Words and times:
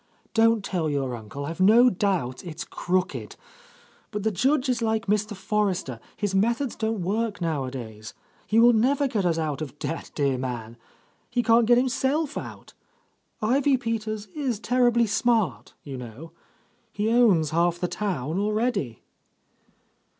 Don't 0.33 0.65
tell 0.65 0.89
your 0.89 1.13
uncle; 1.15 1.45
I've 1.45 1.59
no 1.61 1.87
doubt 1.91 2.43
it's 2.43 2.63
crooked. 2.63 3.35
But 4.09 4.23
the 4.23 4.31
Judge 4.31 4.67
is 4.67 4.81
like 4.81 5.05
Mr. 5.05 5.35
Forrester; 5.37 5.99
his 6.17 6.33
methods 6.33 6.75
don't 6.75 7.03
work 7.03 7.39
nowadays. 7.39 8.15
He 8.47 8.57
will 8.57 8.73
never 8.73 9.07
get 9.07 9.27
us 9.27 9.37
out 9.37 9.61
of 9.61 9.77
debt, 9.77 10.09
dear 10.15 10.39
man 10.39 10.71
1 10.71 10.77
He 11.29 11.43
can't 11.43 11.67
get 11.67 11.77
himself 11.77 12.35
out. 12.35 12.73
Ivy 13.43 13.77
Peters 13.77 14.25
is 14.33 14.59
terribly 14.59 15.05
smart, 15.05 15.75
you 15.83 15.97
know. 15.97 16.31
He 16.91 17.11
owns 17.11 17.51
half 17.51 17.77
the 17.77 17.87
town 17.87 18.39
already." 18.39 19.03